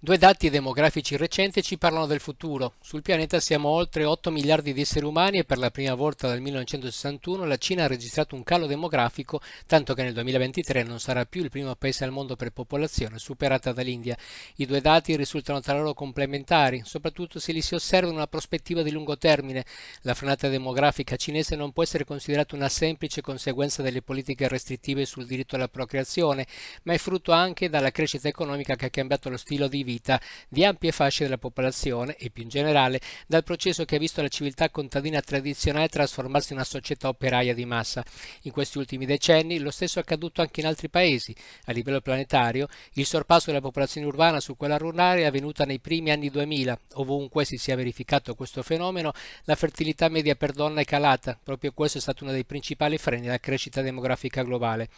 Due 0.00 0.18
dati 0.18 0.50
demografici 0.50 1.16
recenti 1.16 1.62
ci 1.62 1.78
parlano 1.78 2.06
del 2.06 2.20
futuro. 2.20 2.74
Sul 2.82 3.00
pianeta 3.00 3.40
siamo 3.40 3.68
oltre 3.70 4.04
8 4.04 4.30
miliardi 4.30 4.74
di 4.74 4.82
esseri 4.82 5.06
umani 5.06 5.38
e 5.38 5.44
per 5.44 5.56
la 5.56 5.70
prima 5.70 5.94
volta 5.94 6.28
dal 6.28 6.40
1961 6.40 7.44
la 7.44 7.56
Cina 7.56 7.84
ha 7.84 7.86
registrato 7.86 8.34
un 8.34 8.42
calo 8.42 8.66
demografico, 8.66 9.40
tanto 9.66 9.94
che 9.94 10.02
nel 10.02 10.12
2023 10.12 10.82
non 10.82 10.98
sarà 10.98 11.24
più 11.24 11.42
il 11.42 11.48
primo 11.48 11.74
paese 11.76 12.04
al 12.04 12.10
mondo 12.10 12.36
per 12.36 12.50
popolazione, 12.50 13.18
superata 13.18 13.72
dall'India. 13.72 14.16
I 14.56 14.66
due 14.66 14.80
dati 14.82 15.16
risultano 15.16 15.60
tra 15.60 15.74
loro 15.74 15.94
complementari, 15.94 16.82
soprattutto 16.84 17.38
se 17.38 17.52
li 17.52 17.62
si 17.62 17.74
osserva 17.74 18.10
in 18.10 18.16
una 18.16 18.26
prospettiva 18.26 18.82
di 18.82 18.90
lungo 18.90 19.16
termine. 19.16 19.64
La 20.02 20.14
frenata 20.14 20.48
demografica 20.48 21.16
cinese 21.16 21.56
non 21.56 21.72
può 21.72 21.82
essere 21.82 22.04
considerata 22.04 22.56
una 22.56 22.68
semplice 22.68 23.22
conseguenza 23.22 23.80
delle 23.80 24.02
politiche 24.02 24.48
restrittive 24.48 25.06
sul 25.06 25.24
diritto 25.24 25.54
alla 25.54 25.68
procreazione, 25.68 26.46
ma 26.82 26.92
è 26.92 26.98
frutto 26.98 27.32
anche 27.32 27.70
dalla 27.70 27.92
crescita 27.92 28.28
economica 28.28 28.74
che 28.74 28.86
ha 28.86 28.90
cambiato 28.90 29.30
lo 29.30 29.38
stile 29.38 29.68
di 29.68 29.83
vita 29.84 30.20
di 30.48 30.64
ampie 30.64 30.90
fasce 30.90 31.22
della 31.24 31.38
popolazione 31.38 32.16
e 32.16 32.30
più 32.30 32.42
in 32.42 32.48
generale 32.48 33.00
dal 33.26 33.44
processo 33.44 33.84
che 33.84 33.96
ha 33.96 33.98
visto 33.98 34.22
la 34.22 34.28
civiltà 34.28 34.70
contadina 34.70 35.20
tradizionale 35.20 35.88
trasformarsi 35.88 36.52
in 36.52 36.58
una 36.58 36.66
società 36.66 37.08
operaia 37.08 37.54
di 37.54 37.64
massa. 37.64 38.02
In 38.42 38.50
questi 38.50 38.78
ultimi 38.78 39.06
decenni 39.06 39.58
lo 39.58 39.70
stesso 39.70 39.98
è 39.98 40.02
accaduto 40.02 40.40
anche 40.40 40.60
in 40.60 40.66
altri 40.66 40.88
paesi. 40.88 41.34
A 41.66 41.72
livello 41.72 42.00
planetario, 42.00 42.66
il 42.94 43.06
sorpasso 43.06 43.46
della 43.46 43.60
popolazione 43.60 44.06
urbana 44.06 44.40
su 44.40 44.56
quella 44.56 44.78
rurale 44.78 45.20
è 45.20 45.24
avvenuta 45.26 45.64
nei 45.64 45.78
primi 45.78 46.10
anni 46.10 46.30
2000. 46.30 46.78
Ovunque 46.94 47.44
si 47.44 47.56
sia 47.56 47.76
verificato 47.76 48.34
questo 48.34 48.62
fenomeno, 48.62 49.12
la 49.44 49.54
fertilità 49.54 50.08
media 50.08 50.34
per 50.34 50.52
donna 50.52 50.80
è 50.80 50.84
calata. 50.84 51.38
Proprio 51.40 51.72
questo 51.72 51.98
è 51.98 52.00
stato 52.00 52.24
uno 52.24 52.32
dei 52.32 52.44
principali 52.44 52.98
freni 52.98 53.22
della 53.22 53.38
crescita 53.38 53.82
demografica 53.82 54.42
globale. 54.42 54.88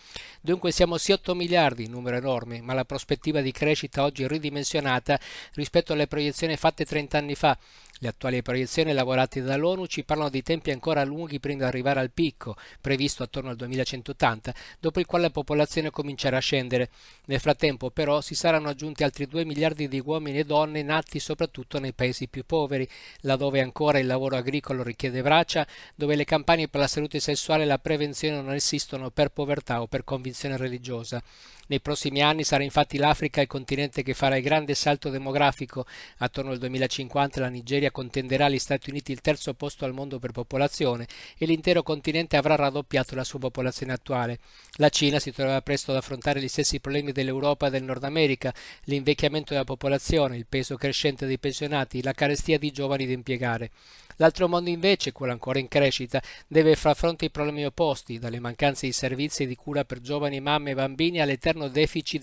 Dunque 0.40 0.70
siamo 0.70 0.96
sì 0.96 1.12
8 1.12 1.34
miliardi, 1.34 1.88
numero 1.88 2.16
enorme, 2.16 2.60
ma 2.60 2.72
la 2.72 2.84
prospettiva 2.84 3.40
di 3.40 3.52
crescita 3.52 4.04
oggi 4.04 4.22
è 4.22 4.28
ridimensionata 4.28 4.75
scatenata 4.76 5.18
rispetto 5.54 5.92
alle 5.92 6.06
proiezioni 6.06 6.56
fatte 6.56 6.84
30 6.84 7.18
anni 7.18 7.34
fa. 7.34 7.56
Le 8.00 8.08
attuali 8.08 8.42
proiezioni 8.42 8.90
elaborate 8.90 9.40
dall'ONU 9.40 9.86
ci 9.86 10.04
parlano 10.04 10.28
di 10.28 10.42
tempi 10.42 10.70
ancora 10.70 11.02
lunghi 11.02 11.40
prima 11.40 11.60
di 11.60 11.64
arrivare 11.64 12.00
al 12.00 12.10
picco, 12.10 12.54
previsto 12.78 13.22
attorno 13.22 13.48
al 13.48 13.56
2180, 13.56 14.54
dopo 14.78 15.00
il 15.00 15.06
quale 15.06 15.24
la 15.24 15.30
popolazione 15.30 15.88
comincerà 15.88 16.36
a 16.36 16.40
scendere. 16.40 16.90
Nel 17.24 17.40
frattempo, 17.40 17.88
però, 17.88 18.20
si 18.20 18.34
saranno 18.34 18.68
aggiunti 18.68 19.02
altri 19.02 19.26
2 19.26 19.46
miliardi 19.46 19.88
di 19.88 20.02
uomini 20.04 20.40
e 20.40 20.44
donne 20.44 20.82
nati 20.82 21.18
soprattutto 21.18 21.78
nei 21.78 21.94
paesi 21.94 22.28
più 22.28 22.44
poveri, 22.44 22.86
laddove 23.20 23.62
ancora 23.62 23.98
il 23.98 24.06
lavoro 24.06 24.36
agricolo 24.36 24.82
richiede 24.82 25.22
braccia, 25.22 25.66
dove 25.94 26.16
le 26.16 26.24
campagne 26.24 26.68
per 26.68 26.80
la 26.80 26.88
salute 26.88 27.18
sessuale 27.18 27.62
e 27.62 27.66
la 27.66 27.78
prevenzione 27.78 28.42
non 28.42 28.52
esistono 28.52 29.08
per 29.08 29.30
povertà 29.30 29.80
o 29.80 29.86
per 29.86 30.04
convinzione 30.04 30.58
religiosa. 30.58 31.22
Nei 31.68 31.80
prossimi 31.80 32.22
anni 32.22 32.44
sarà 32.44 32.62
infatti 32.62 32.96
l'Africa 32.96 33.40
il 33.40 33.48
continente 33.48 34.02
che 34.02 34.14
farà 34.14 34.36
il 34.36 34.42
grande 34.66 34.74
salto 34.74 35.10
demografico. 35.10 35.86
Attorno 36.18 36.50
al 36.50 36.58
2050 36.58 37.40
la 37.40 37.48
Nigeria 37.48 37.92
contenderà 37.92 38.46
agli 38.46 38.58
Stati 38.58 38.90
Uniti 38.90 39.12
il 39.12 39.20
terzo 39.20 39.54
posto 39.54 39.84
al 39.84 39.94
mondo 39.94 40.18
per 40.18 40.32
popolazione 40.32 41.06
e 41.38 41.46
l'intero 41.46 41.84
continente 41.84 42.36
avrà 42.36 42.56
raddoppiato 42.56 43.14
la 43.14 43.22
sua 43.22 43.38
popolazione 43.38 43.92
attuale. 43.92 44.38
La 44.78 44.88
Cina 44.88 45.20
si 45.20 45.30
troverà 45.30 45.62
presto 45.62 45.92
ad 45.92 45.98
affrontare 45.98 46.40
gli 46.40 46.48
stessi 46.48 46.80
problemi 46.80 47.12
dell'Europa 47.12 47.68
e 47.68 47.70
del 47.70 47.84
Nord 47.84 48.02
America, 48.02 48.52
l'invecchiamento 48.84 49.52
della 49.52 49.64
popolazione, 49.64 50.36
il 50.36 50.46
peso 50.48 50.76
crescente 50.76 51.26
dei 51.26 51.38
pensionati, 51.38 52.02
la 52.02 52.12
carestia 52.12 52.58
di 52.58 52.72
giovani 52.72 53.06
da 53.06 53.12
impiegare. 53.12 53.70
L'altro 54.18 54.48
mondo 54.48 54.70
invece, 54.70 55.12
quello 55.12 55.32
ancora 55.32 55.58
in 55.58 55.68
crescita, 55.68 56.22
deve 56.46 56.74
far 56.74 56.96
fronte 56.96 57.26
ai 57.26 57.30
problemi 57.30 57.66
opposti, 57.66 58.18
dalle 58.18 58.40
mancanze 58.40 58.86
di 58.86 58.92
servizi 58.92 59.42
e 59.42 59.46
di 59.46 59.54
cura 59.56 59.84
per 59.84 60.00
giovani 60.00 60.40
mamme 60.40 60.70
e 60.70 60.74
bambini 60.74 61.20
all'eterno 61.20 61.68
deficit 61.68 62.22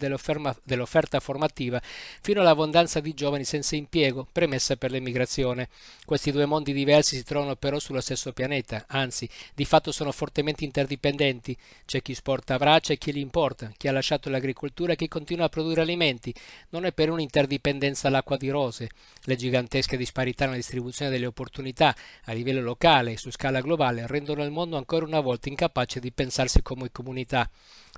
dell'offerta 0.63 1.19
formativa, 1.19 1.79
fino 1.83 2.32
all'abbondanza 2.41 2.99
di 2.99 3.13
giovani 3.13 3.43
senza 3.43 3.75
impiego, 3.75 4.27
premessa 4.31 4.75
per 4.75 4.91
l'emigrazione. 4.91 5.69
Questi 6.05 6.31
due 6.31 6.45
mondi 6.45 6.73
diversi 6.73 7.15
si 7.15 7.23
trovano 7.23 7.55
però 7.55 7.79
sullo 7.79 8.01
stesso 8.01 8.33
pianeta, 8.33 8.85
anzi, 8.87 9.29
di 9.53 9.65
fatto 9.65 9.91
sono 9.91 10.11
fortemente 10.11 10.63
interdipendenti. 10.63 11.57
C'è 11.85 12.01
chi 12.01 12.13
sporta 12.13 12.57
braccia 12.57 12.93
e 12.93 12.97
chi 12.97 13.11
li 13.11 13.19
importa, 13.19 13.71
chi 13.75 13.87
ha 13.87 13.91
lasciato 13.91 14.29
l'agricoltura 14.29 14.93
e 14.93 14.95
chi 14.95 15.07
continua 15.07 15.45
a 15.45 15.49
produrre 15.49 15.81
alimenti. 15.81 16.33
Non 16.69 16.85
è 16.85 16.93
per 16.93 17.09
un'interdipendenza 17.09 18.09
l'acqua 18.09 18.37
di 18.37 18.49
rose. 18.49 18.89
Le 19.23 19.35
gigantesche 19.35 19.97
disparità 19.97 20.45
nella 20.45 20.57
distribuzione 20.57 21.11
delle 21.11 21.25
opportunità 21.25 21.95
a 22.25 22.33
livello 22.33 22.61
locale 22.61 23.13
e 23.13 23.17
su 23.17 23.31
scala 23.31 23.61
globale 23.61 24.07
rendono 24.07 24.43
il 24.43 24.51
mondo 24.51 24.77
ancora 24.77 25.05
una 25.05 25.19
volta 25.19 25.49
incapace 25.49 25.99
di 25.99 26.11
pensarsi 26.11 26.61
come 26.61 26.91
comunità. 26.91 27.49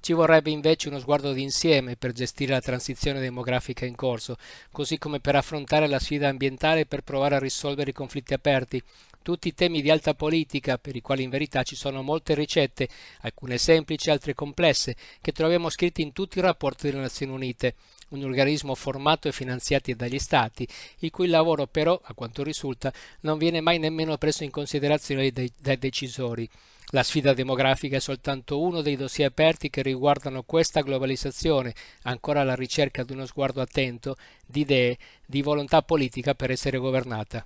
Ci 0.02 0.14
vorrebbe 0.14 0.52
invece 0.52 0.90
uno 0.90 1.00
sguardo 1.00 1.32
d'insieme 1.32 1.96
per 1.96 2.12
gestire 2.12 2.54
la 2.54 2.60
transizione 2.60 3.20
demografica 3.20 3.86
in 3.86 3.96
corso, 3.96 4.25
così 4.72 4.98
come 4.98 5.20
per 5.20 5.36
affrontare 5.36 5.88
la 5.88 6.00
sfida 6.00 6.30
ambientale 6.30 6.82
e 6.82 6.86
per 6.86 7.02
provare 7.02 7.36
a 7.36 7.40
risolvere 7.40 7.90
i 7.90 7.94
conflitti 7.94 8.34
aperti, 8.34 8.82
tutti 9.26 9.56
temi 9.56 9.82
di 9.82 9.90
alta 9.90 10.14
politica 10.14 10.78
per 10.78 10.96
i 10.96 11.02
quali 11.02 11.24
in 11.24 11.32
verità 11.32 11.64
ci 11.64 11.76
sono 11.76 12.04
molte 12.04 12.36
ricette, 12.36 12.88
alcune 13.22 13.58
semplici, 13.58 14.12
altre 14.12 14.36
complesse, 14.36 14.96
che 15.20 15.32
troviamo 15.32 15.70
scritti 15.70 16.04
in 16.04 16.14
tutti 16.14 16.38
i 16.38 16.42
rapporti 16.42 16.88
delle 16.88 17.02
Nazioni 17.02 17.32
Unite, 17.32 17.74
un 18.10 18.24
organismo 18.24 18.76
formato 18.76 19.28
e 19.28 19.32
finanziato 19.32 19.92
dagli 19.96 20.20
Stati, 20.20 20.68
il 21.00 21.10
cui 21.10 21.28
lavoro 21.28 21.66
però, 21.66 22.00
a 22.04 22.14
quanto 22.14 22.44
risulta, 22.44 22.94
non 23.22 23.40
viene 23.40 23.62
mai 23.62 23.80
nemmeno 23.80 24.16
preso 24.18 24.44
in 24.44 24.52
considerazione 24.52 25.32
dai 25.32 25.78
decisori. 25.80 26.48
La 26.90 27.04
sfida 27.04 27.34
demografica 27.34 27.98
è 27.98 28.00
soltanto 28.00 28.62
uno 28.62 28.82
dei 28.82 28.96
dossier 28.96 29.30
aperti 29.30 29.70
che 29.70 29.82
riguardano 29.82 30.44
questa 30.44 30.82
globalizzazione, 30.82 31.74
ancora 32.04 32.42
alla 32.42 32.56
ricerca 32.56 33.04
di 33.04 33.14
uno 33.14 33.26
sguardo 33.26 33.62
attento, 33.62 34.16
di 34.46 34.62
idee, 34.62 34.98
di 35.26 35.42
volontà 35.42 35.82
politica 35.82 36.36
per 36.36 36.52
essere 36.52 36.78
governata. 36.78 37.46